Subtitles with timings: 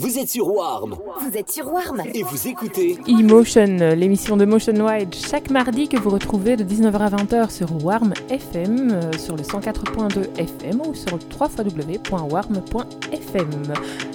[0.00, 4.72] Vous êtes sur Warm Vous êtes sur Warm et vous écoutez Emotion, l'émission de Motion
[4.72, 9.36] Wide chaque mardi que vous retrouvez de 19h à 20h sur Warm FM, euh, sur
[9.36, 12.62] le 104.2 FM ou sur www.warm.fm.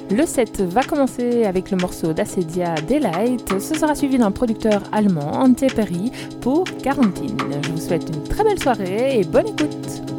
[0.10, 3.48] Le set va commencer avec le morceau d'Acedia Delight.
[3.60, 6.12] Ce sera suivi d'un producteur allemand, Ante Perry,
[6.42, 7.38] pour Quarantine.
[7.62, 10.15] Je vous souhaite une très belle soirée et bonne écoute.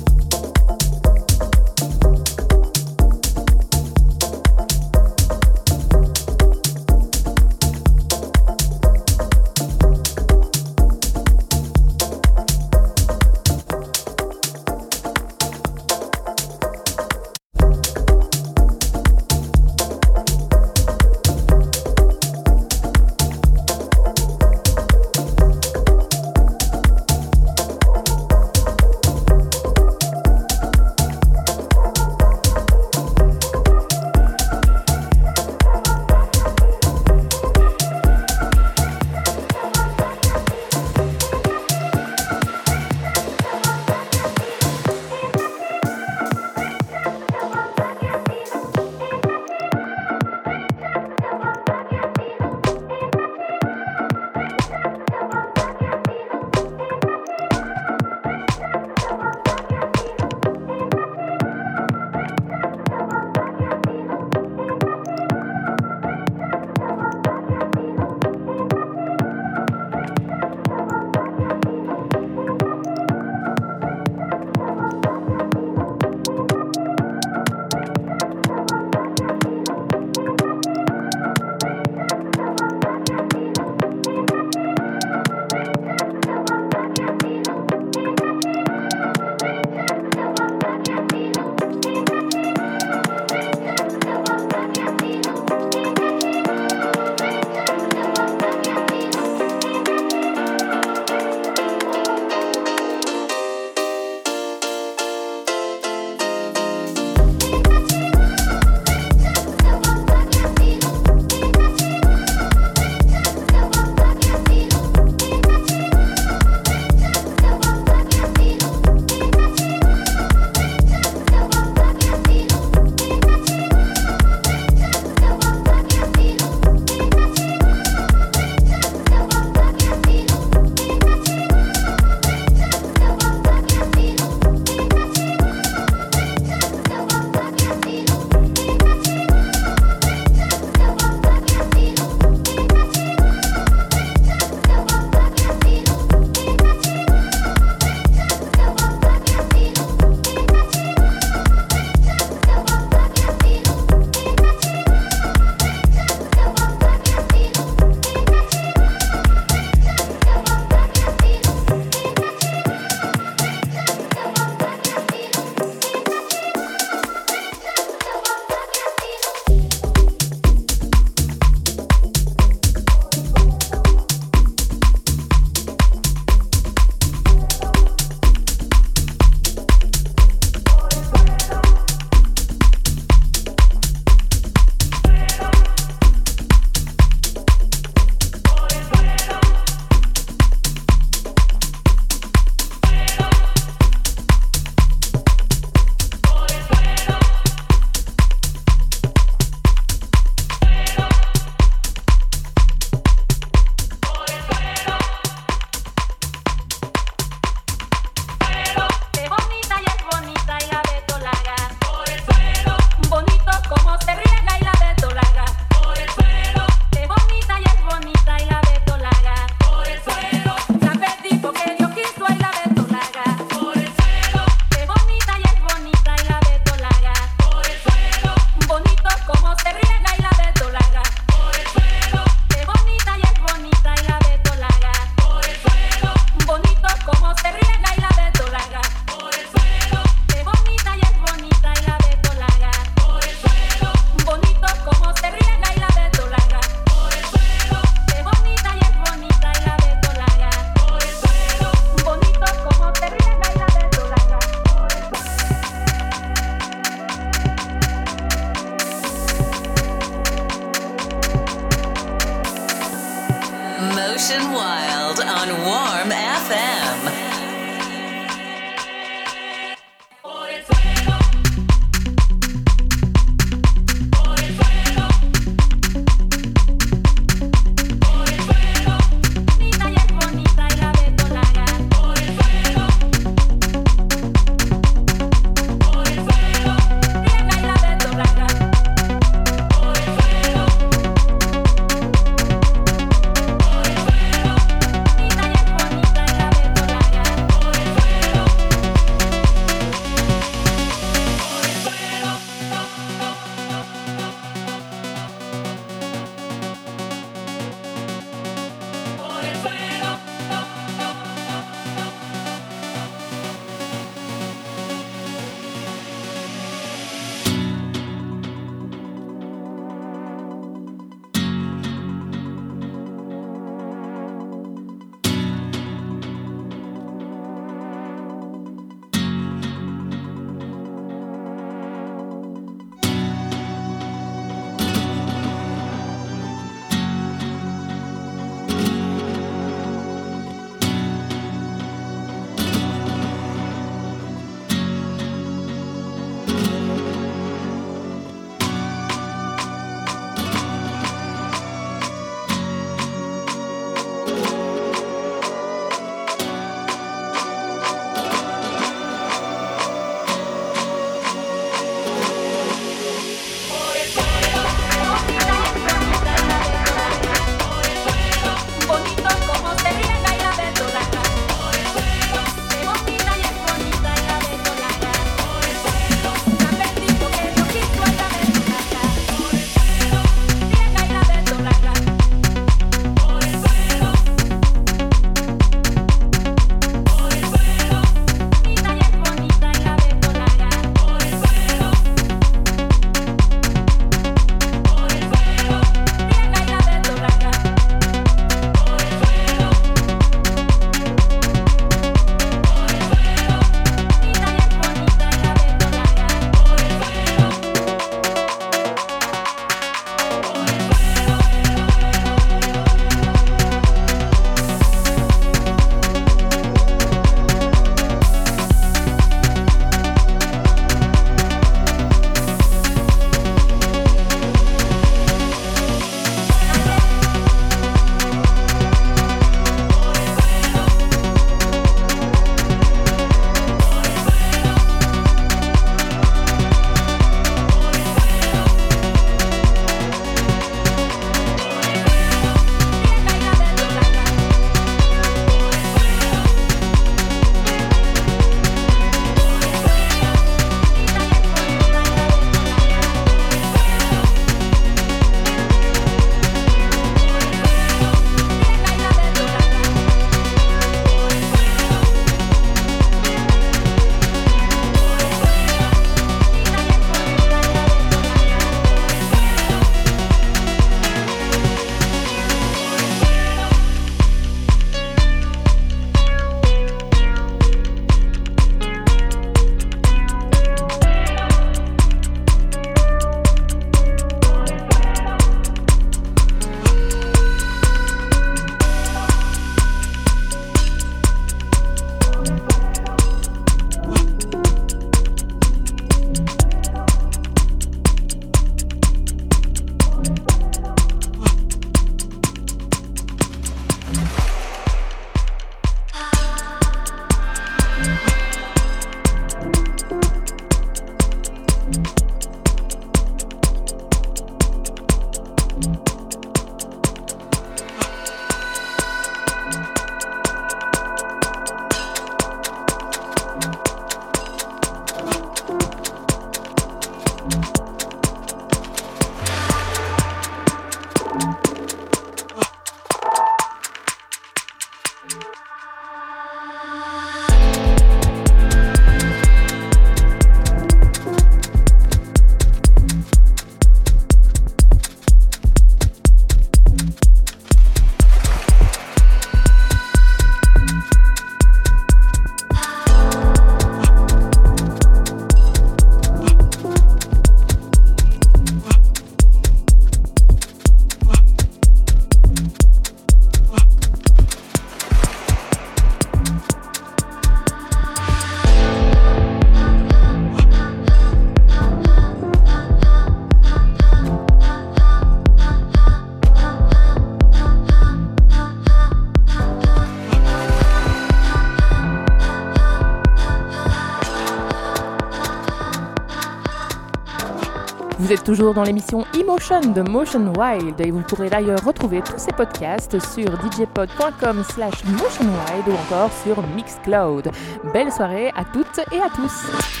[588.31, 592.37] Vous êtes toujours dans l'émission Emotion de Motion Wild et vous pourrez d'ailleurs retrouver tous
[592.37, 597.51] ces podcasts sur djpod.com slash motionwild ou encore sur Mixcloud.
[597.93, 600.00] Belle soirée à toutes et à tous.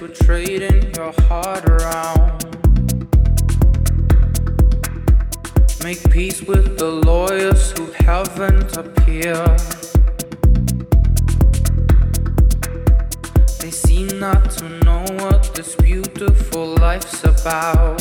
[0.00, 2.44] we're trading your heart around.
[5.82, 9.60] Make peace with the lawyers who haven't appeared.
[13.58, 17.98] They seem not to know what this beautiful life's about.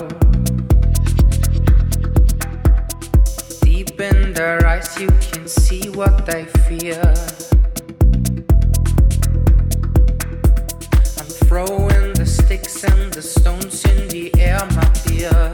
[3.62, 7.14] Deep in their eyes, you can see what they fear.
[11.50, 11.89] throwing
[12.50, 15.54] sticks and the stones in the air, my dear.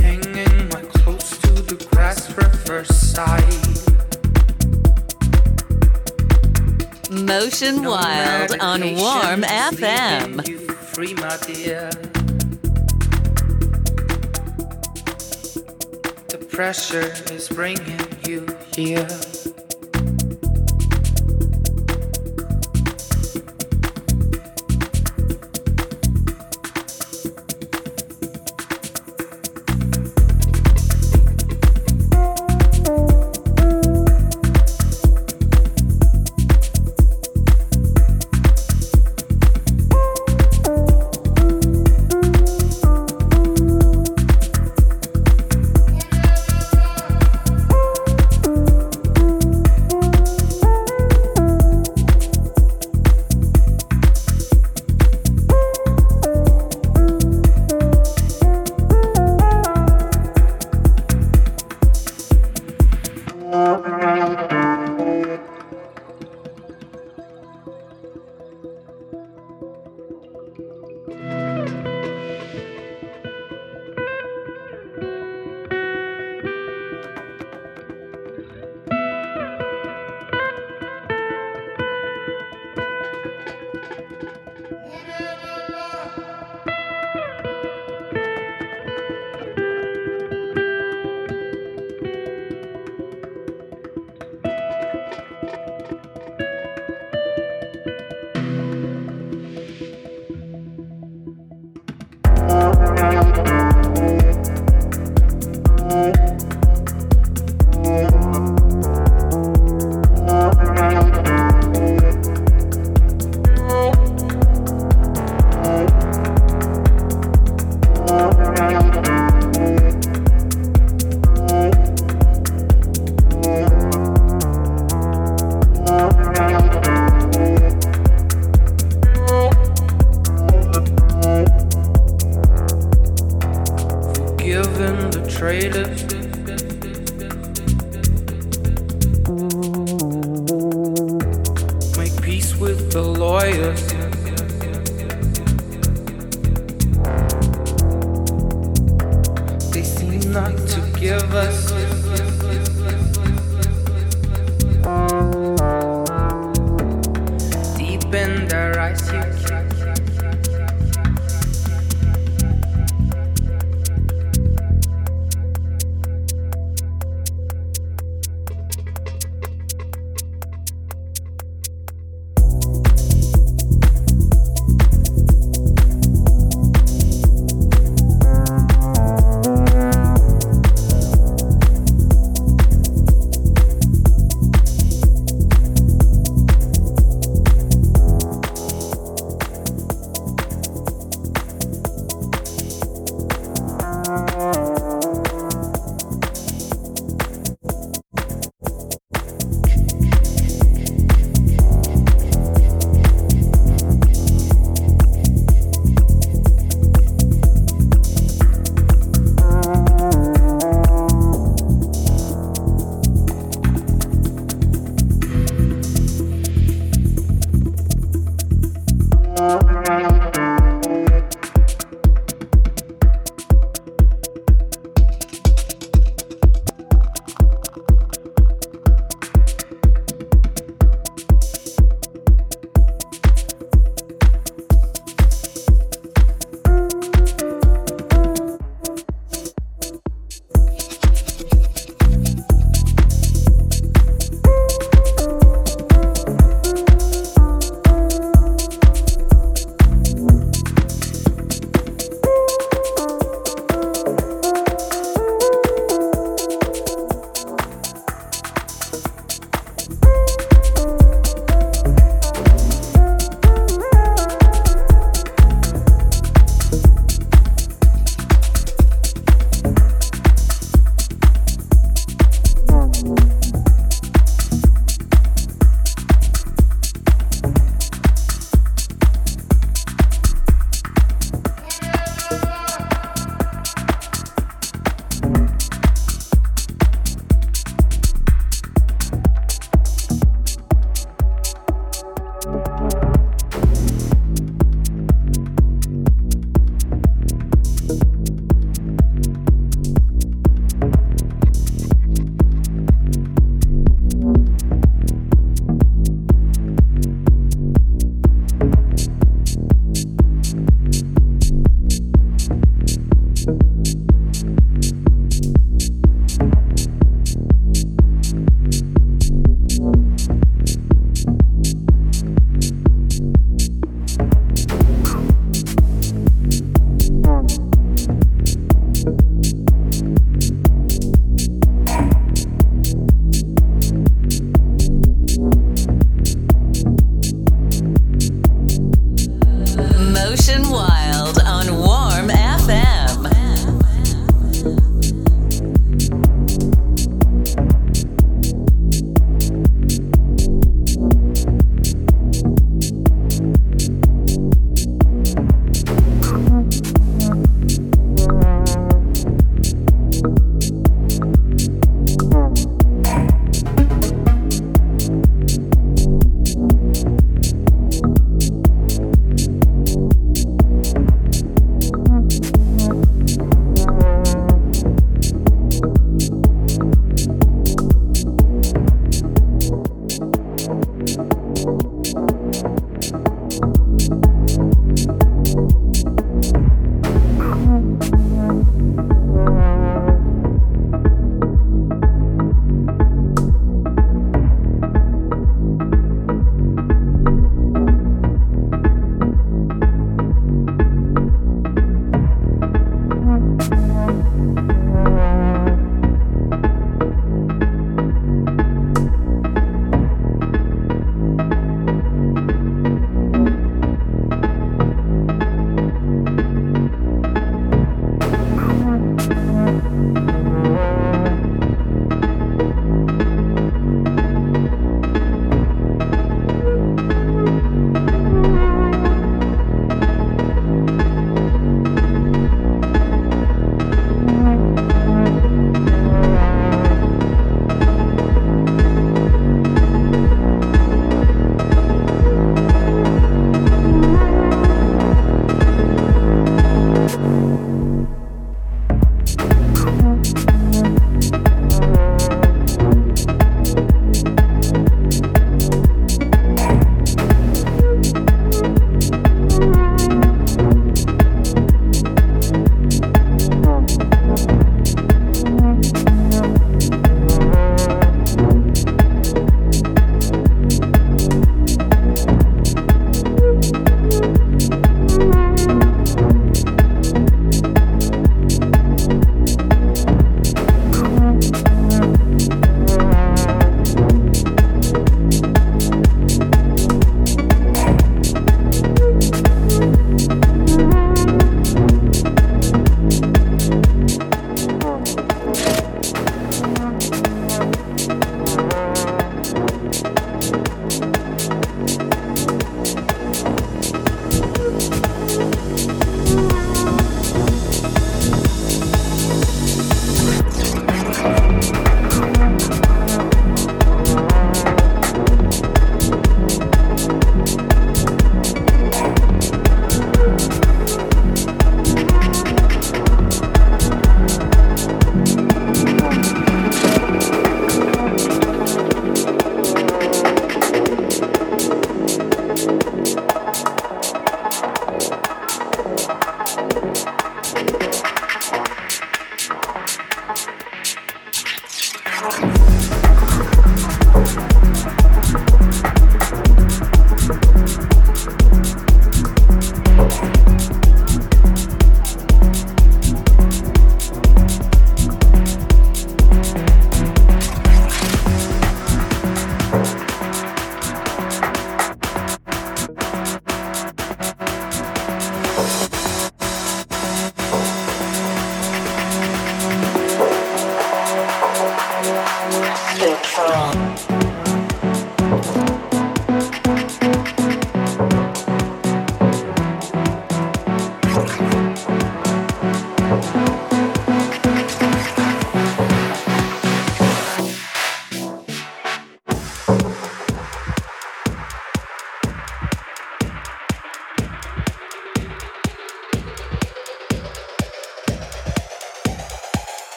[0.00, 2.30] Hanging my clothes to the grass.
[7.10, 10.46] Motion no Wild on Warm FM.
[10.46, 11.90] You free, my dear.
[16.28, 19.08] The pressure is bringing you here.